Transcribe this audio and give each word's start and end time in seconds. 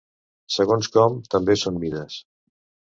Segons 0.55 0.89
com, 0.97 1.21
també 1.37 1.59
són 1.67 1.81
mides. 1.87 2.21